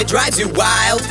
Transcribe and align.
it 0.00 0.08
drives 0.08 0.38
you 0.38 0.48
wild. 0.54 1.02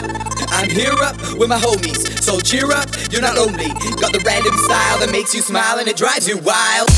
I'm 0.50 0.70
here 0.70 0.92
up 0.92 1.16
with 1.38 1.48
my 1.48 1.60
homies. 1.60 2.22
So 2.24 2.40
cheer 2.40 2.72
up, 2.72 2.90
you're 3.12 3.22
not 3.22 3.36
lonely. 3.36 3.70
Got 4.02 4.14
the 4.14 4.22
random 4.26 4.56
style 4.66 5.00
that 5.00 5.10
makes 5.12 5.34
you 5.34 5.42
smile 5.42 5.78
and 5.78 5.88
it 5.88 5.96
drives 5.96 6.28
you 6.28 6.38
wild. 6.40 6.89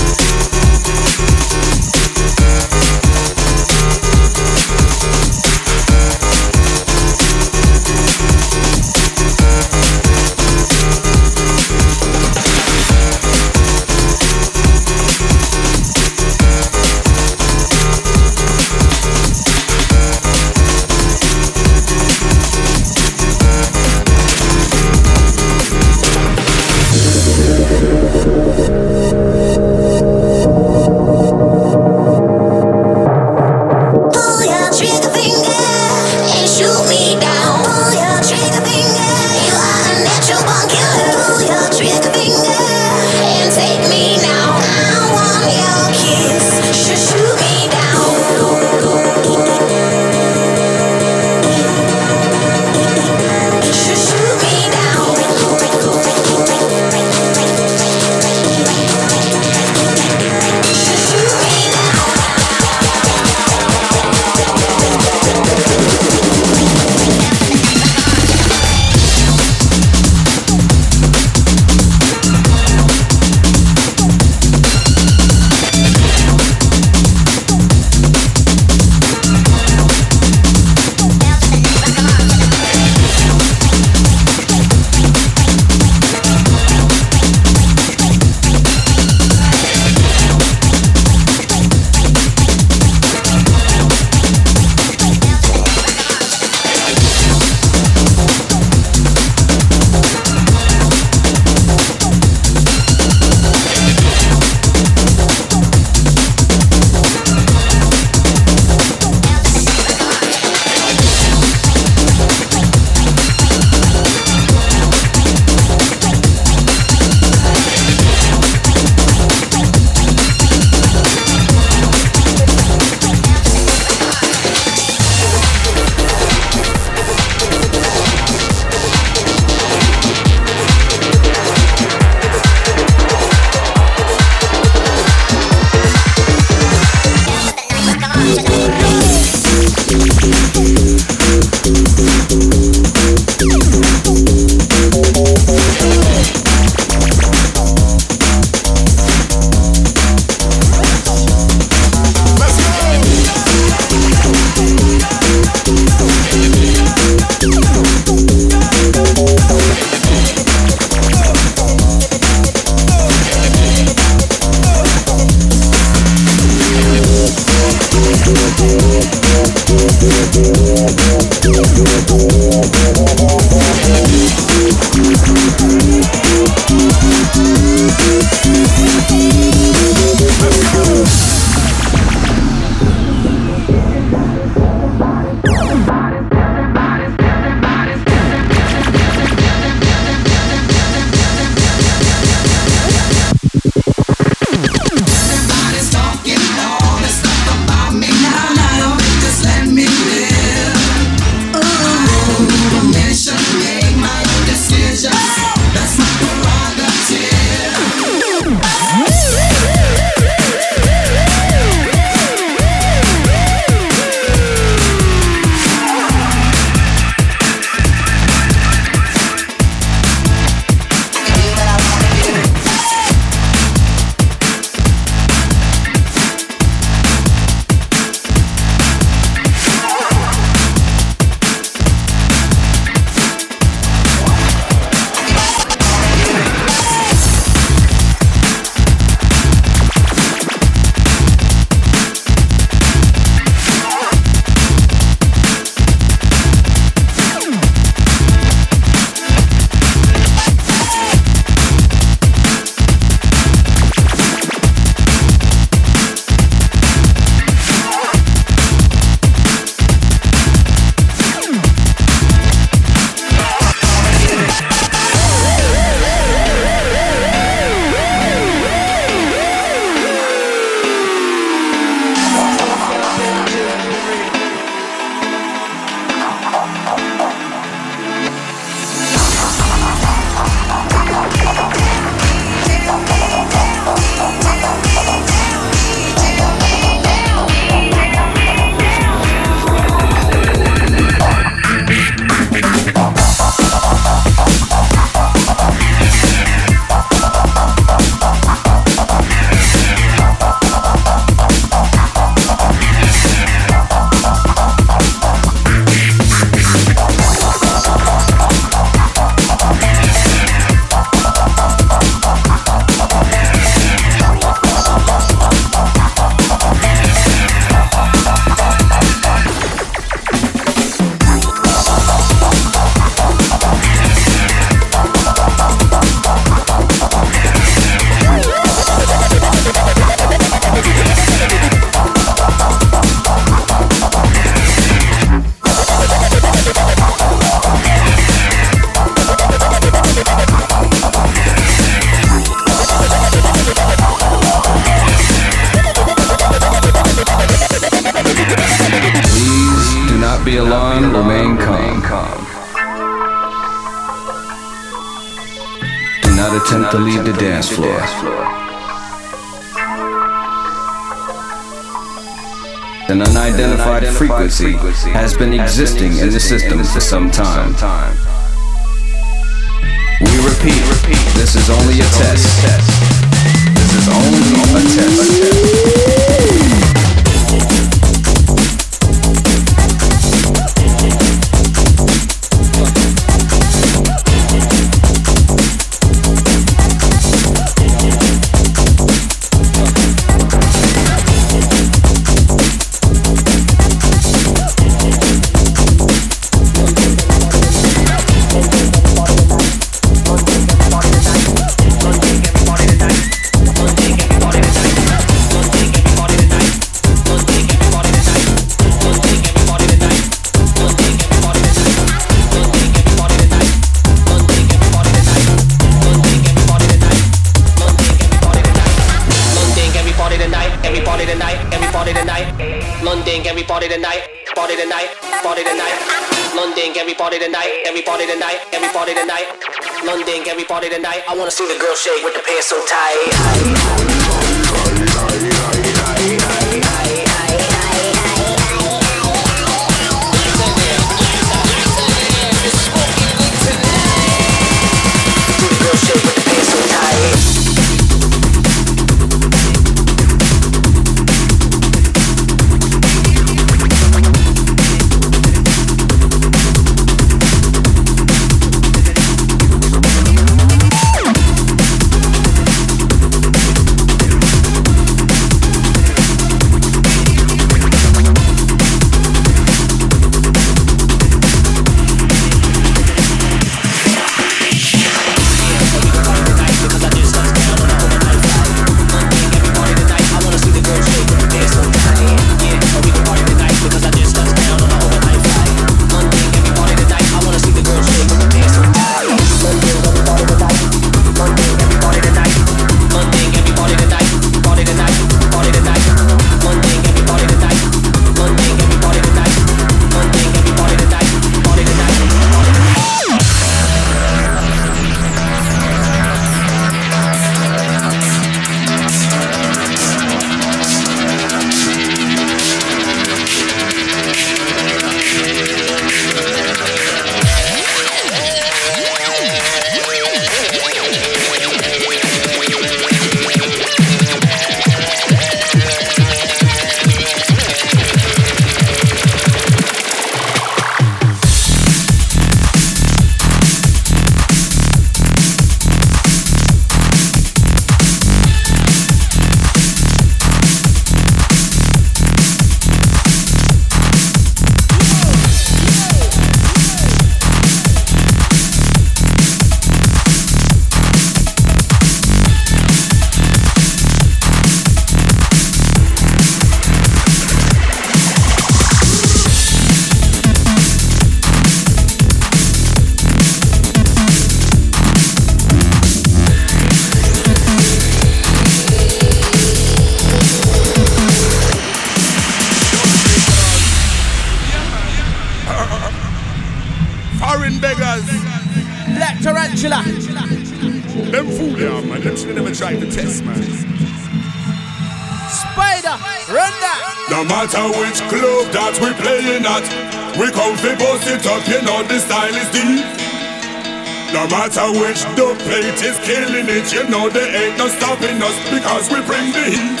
Matter 594.74 594.98
which 594.98 595.22
the 595.38 595.54
plate 595.64 596.02
is 596.02 596.18
killing 596.26 596.66
it, 596.66 596.92
you 596.92 597.06
know 597.08 597.28
there 597.30 597.46
ain't 597.46 597.78
no 597.78 597.86
stopping 597.86 598.42
us 598.42 598.56
because 598.70 599.06
we 599.10 599.22
bring 599.22 599.52
the 599.52 599.64
heat. 599.70 600.00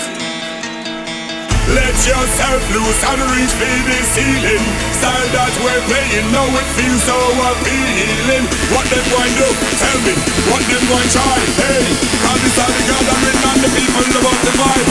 Let 1.74 1.94
yourself 2.02 2.60
loose 2.74 3.02
and 3.06 3.22
reach 3.34 3.54
for 3.54 3.70
the 3.86 3.98
ceiling. 4.14 4.64
Style 4.98 5.28
that 5.30 5.54
we're 5.62 5.80
playing, 5.86 6.26
now 6.34 6.46
it 6.58 6.66
feels 6.74 7.02
so 7.06 7.14
appealing. 7.14 8.44
What 8.74 8.86
them 8.90 9.04
going 9.14 9.34
do? 9.38 9.48
Tell 9.78 9.98
me. 10.02 10.14
What 10.50 10.62
them 10.66 10.82
going 10.90 11.10
try? 11.10 11.38
Hey, 11.54 11.86
cause 12.26 12.40
this 12.42 12.58
all 12.58 12.68
the 12.68 12.82
gathering 12.84 13.38
and 13.46 13.60
the 13.62 13.70
people 13.78 14.06
about 14.18 14.38
the 14.42 14.52
vibe. 14.58 14.88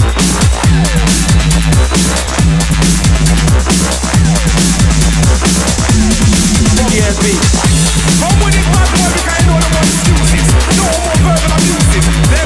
True. 0.00 0.03
Come 8.20 8.38
with 8.44 8.54
it, 8.54 8.66
bad 8.68 8.88
boy, 8.92 9.08
because 9.14 9.40
you 9.40 9.46
know 9.48 9.58
the 9.58 9.68
more 9.72 9.84
excuses. 9.84 10.46
No 10.76 10.84
more 10.84 11.16
verbal 11.24 11.54
abuses. 11.56 12.43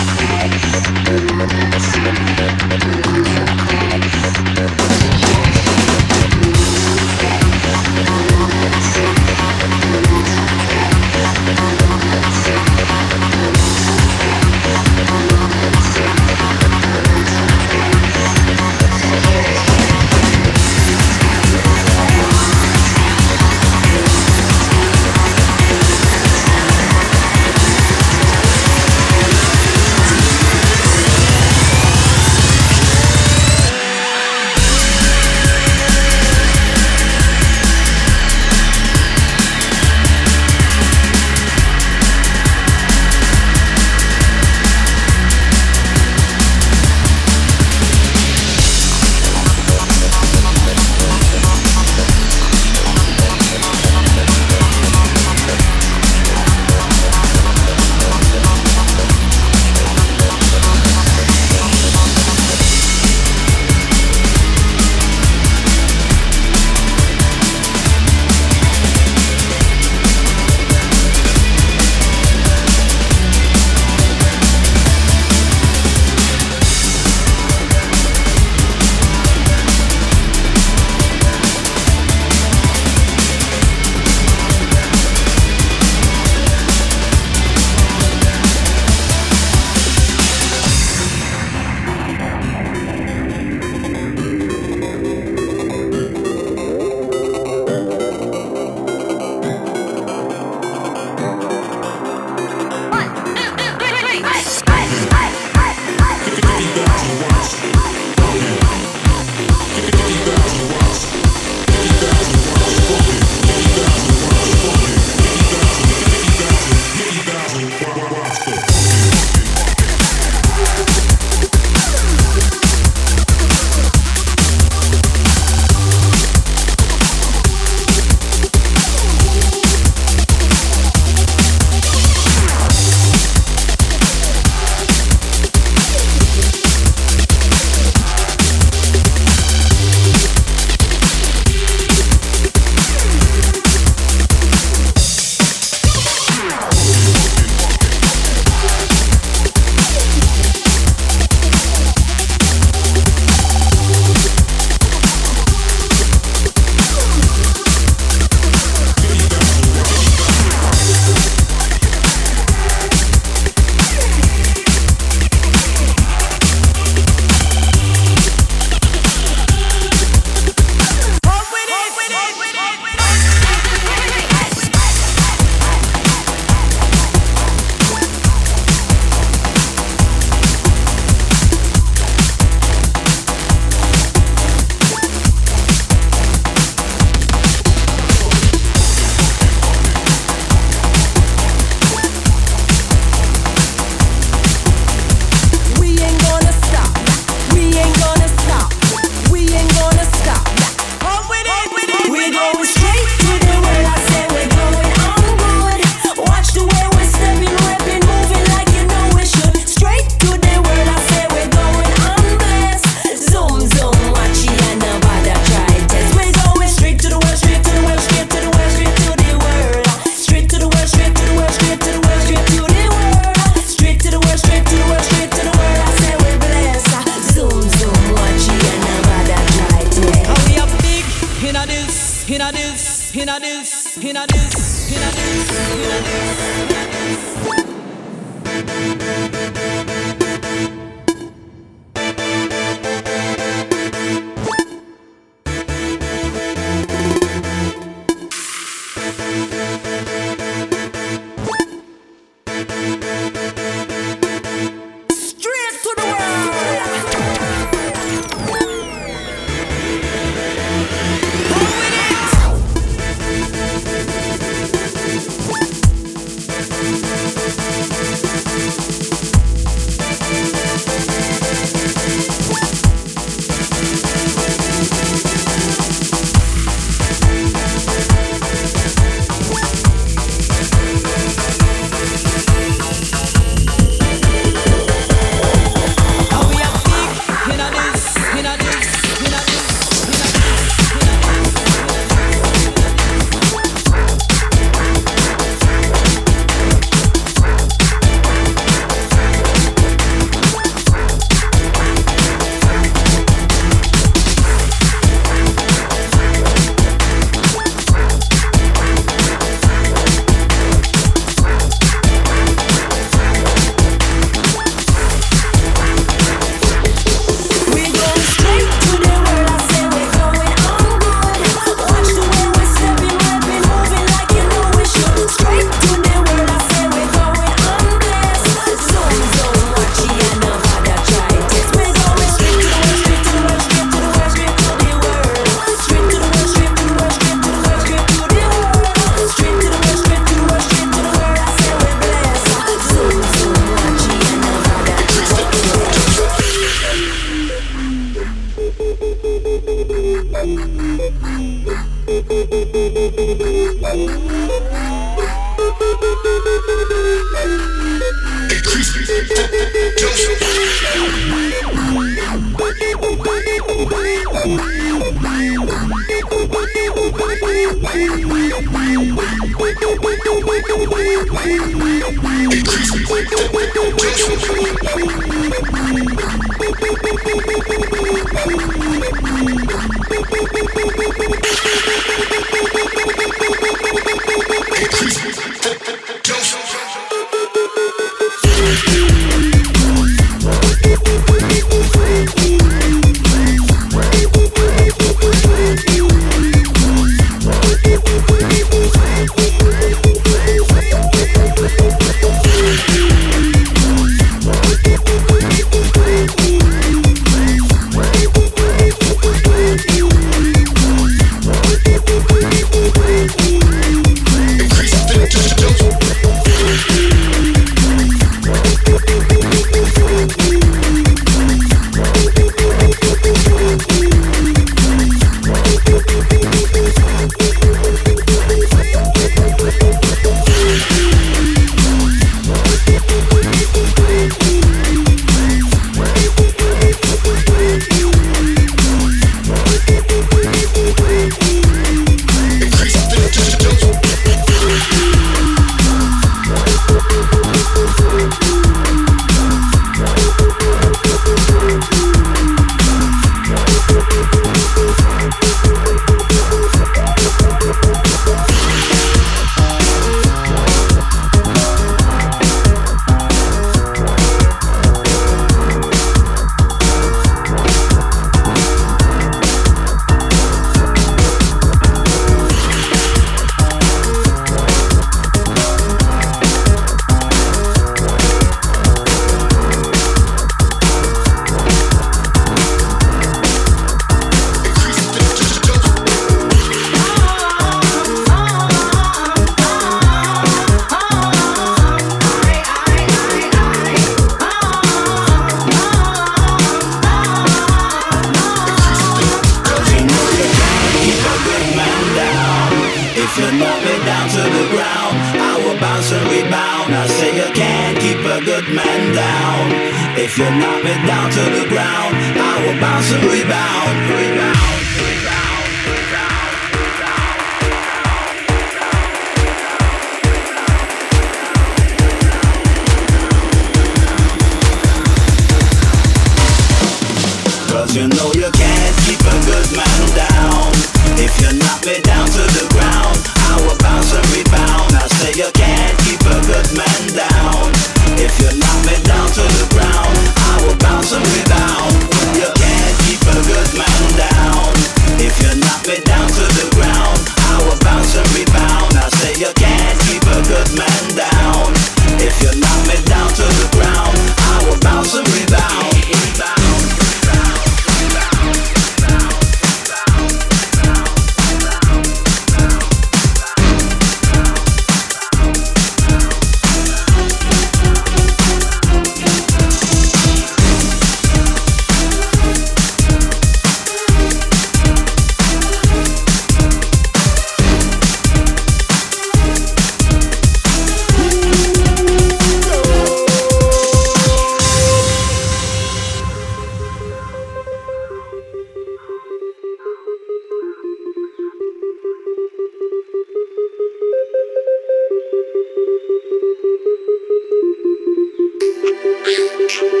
From 599.70 600.00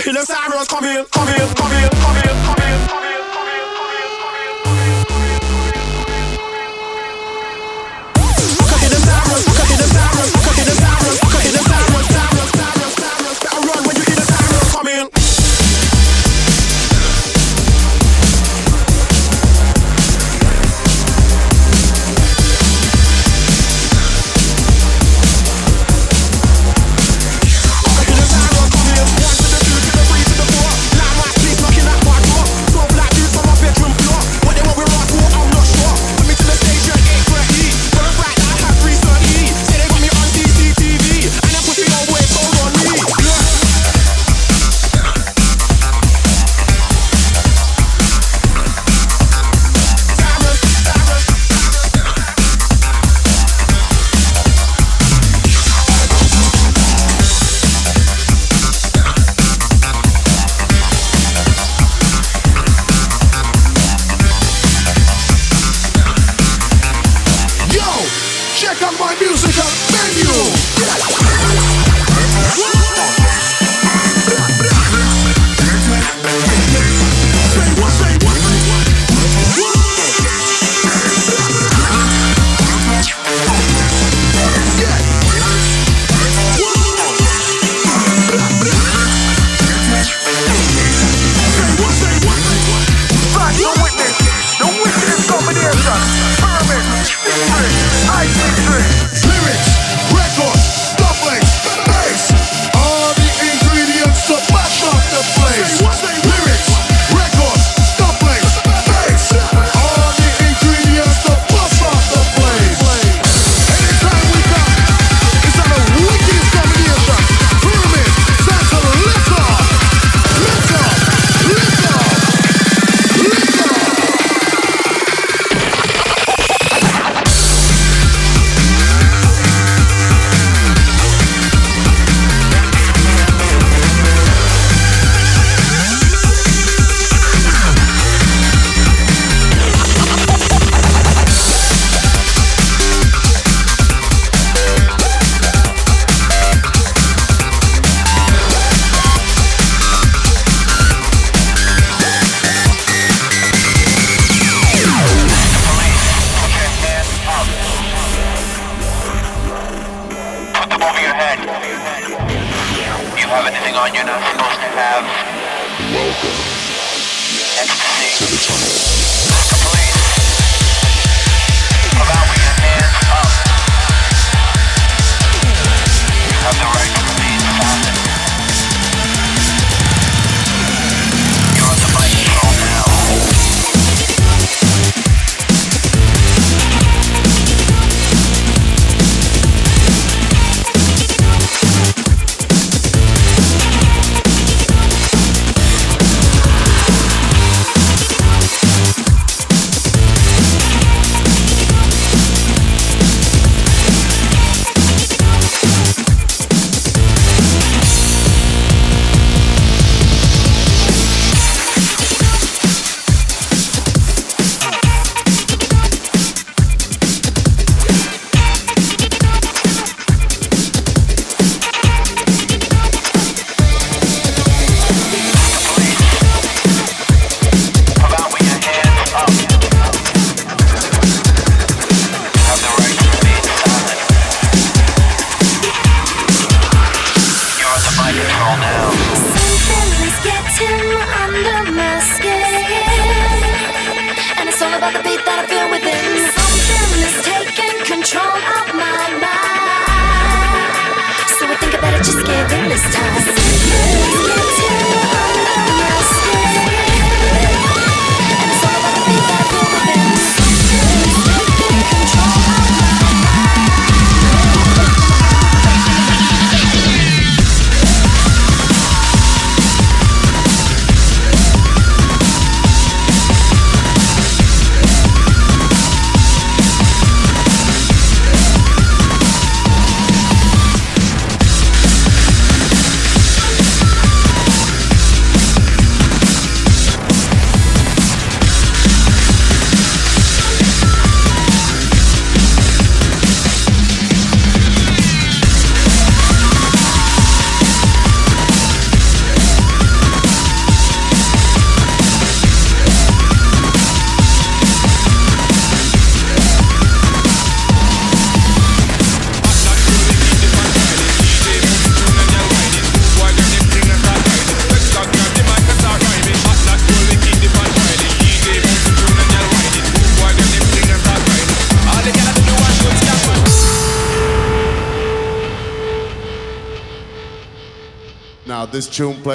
Hill 0.00 0.16
and 0.16 0.26
Cyrus, 0.26 0.68
come 0.68 0.84
here, 0.84 1.04
come 1.10 1.26
here, 1.28 1.57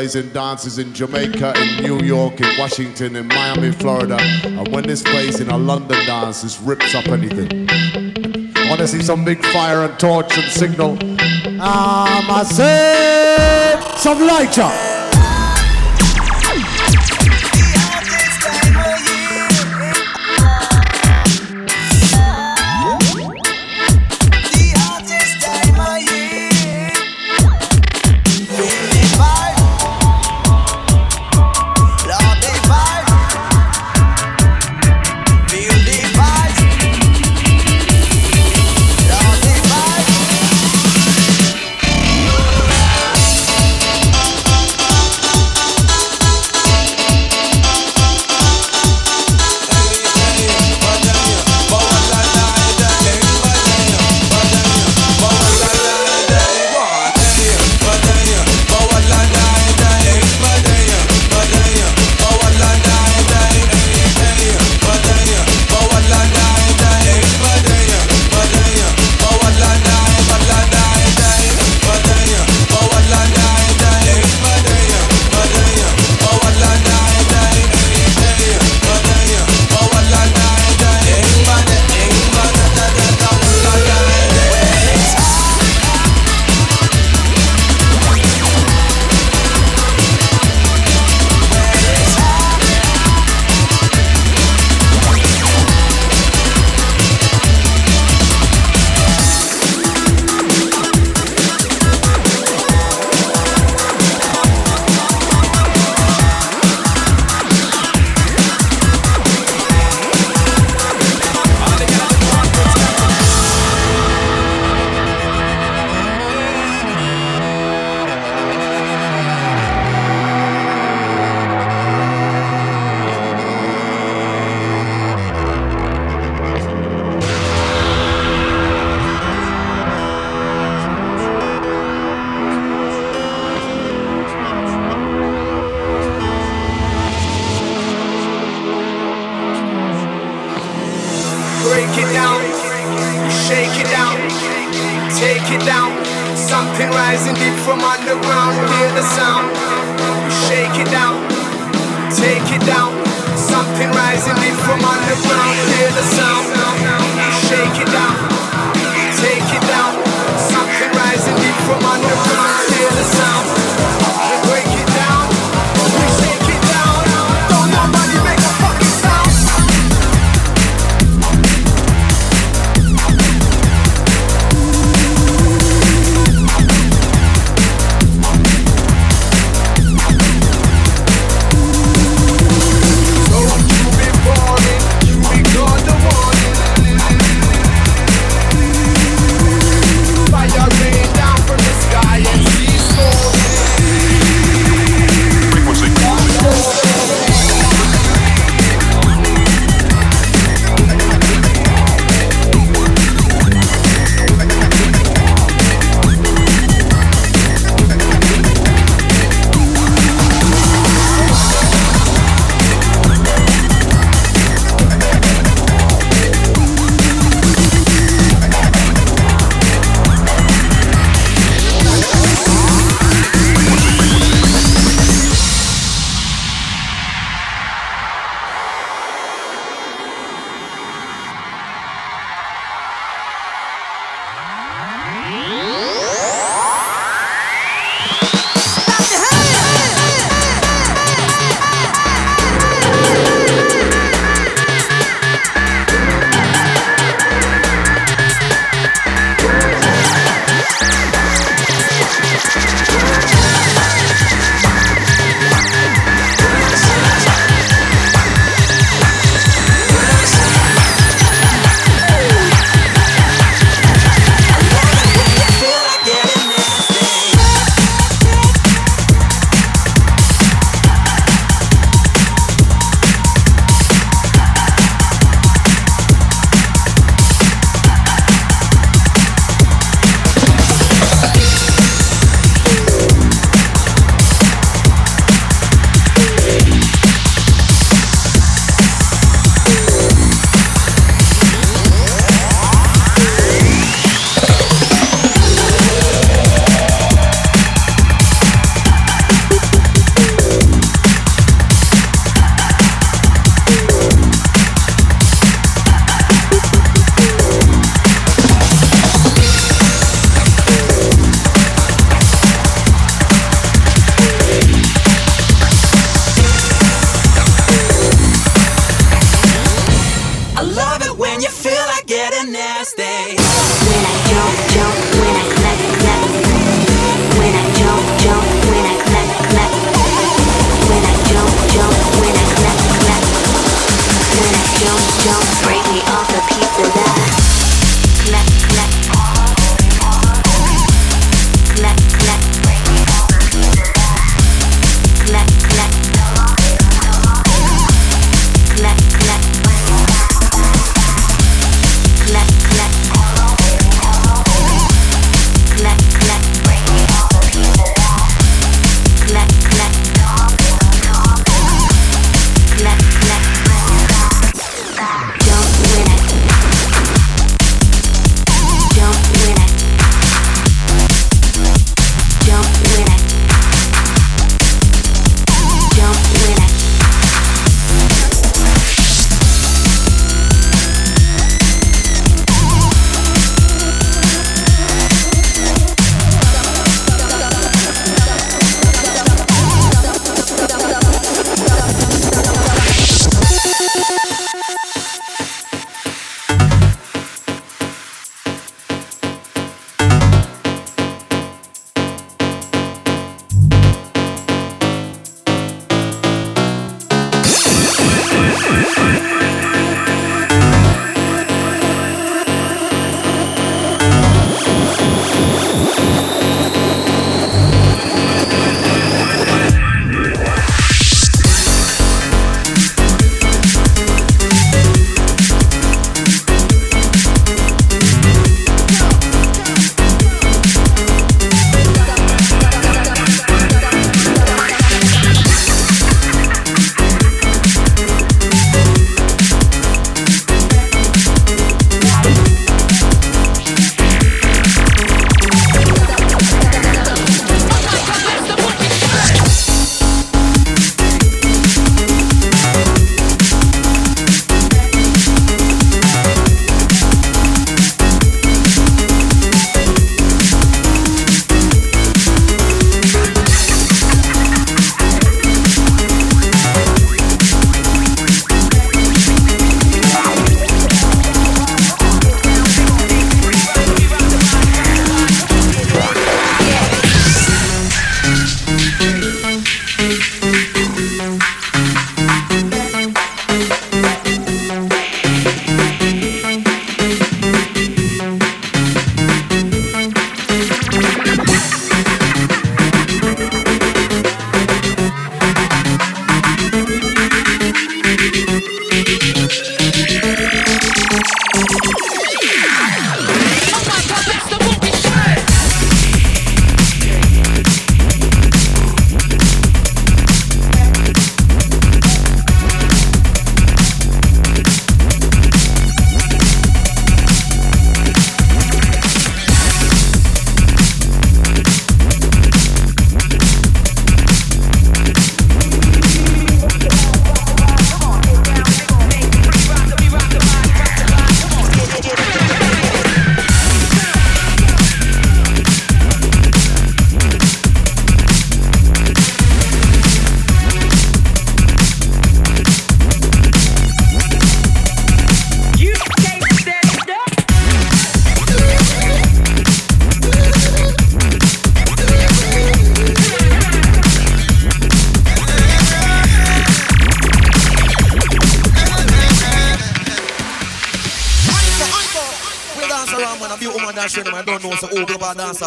This 0.03 0.11
tune 0.11 0.23
plays 0.23 0.25
in 0.25 0.33
dances 0.33 0.79
in 0.79 0.93
Jamaica, 0.93 1.53
in 1.61 1.81
New 1.81 2.03
York, 2.05 2.41
in 2.41 2.59
Washington, 2.59 3.15
in 3.15 3.25
Miami, 3.27 3.71
Florida. 3.71 4.17
And 4.43 4.67
when 4.67 4.83
this 4.83 5.01
plays 5.01 5.39
in 5.39 5.49
a 5.49 5.57
London 5.57 6.05
dance, 6.05 6.41
this 6.41 6.59
rips 6.59 6.93
up 6.93 7.07
anything. 7.07 7.69
I 7.69 8.67
want 8.67 8.81
to 8.81 8.87
see 8.87 9.01
some 9.01 9.23
big 9.23 9.41
fire 9.45 9.83
and 9.83 9.97
torch 9.97 10.37
and 10.37 10.51
signal. 10.51 10.91
Um, 10.91 12.25
I 12.29 12.43
say 12.45 13.97
some 13.97 14.19
lighter. 14.19 14.69
break 14.69 14.92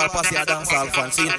pasti 0.08 0.34
ada 0.36 0.62
Alfonsin 0.62 1.30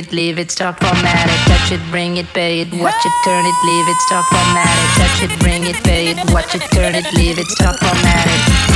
it, 0.00 0.12
leave 0.12 0.38
it, 0.38 0.50
start 0.50 0.78
formatting. 0.80 1.40
Touch 1.46 1.72
it, 1.72 1.80
bring 1.90 2.16
it, 2.16 2.26
pay 2.28 2.60
it, 2.60 2.72
watch 2.72 3.04
it, 3.04 3.12
turn 3.24 3.44
it, 3.44 3.54
leave 3.64 3.88
it, 3.88 3.96
start 4.08 4.24
formatting. 4.30 4.88
Touch 4.96 5.22
it, 5.22 5.40
bring 5.40 5.64
it, 5.64 5.76
pay 5.84 6.10
it, 6.10 6.18
watch 6.32 6.54
it, 6.54 6.62
turn 6.72 6.94
it, 6.94 7.06
leave 7.14 7.38
it, 7.38 7.46
start 7.46 7.76
formatting. 7.78 8.69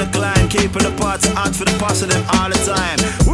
the 0.00 0.18
climb, 0.18 0.48
keeping 0.48 0.82
the 0.82 0.94
parts 0.98 1.26
out 1.36 1.54
for 1.54 1.64
the 1.64 1.76
positive 1.78 2.24
all 2.34 2.48
the 2.48 2.56
time. 2.64 3.29